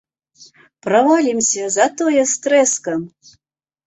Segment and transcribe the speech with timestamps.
[0.85, 3.05] Правалімся, затое з трэскам!